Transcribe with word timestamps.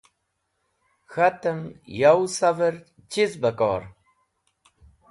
k̃hatem 1.11 1.59
yow 1.99 2.21
saver 2.37 2.75
chiz 3.11 3.31
bẽkor? 3.41 3.81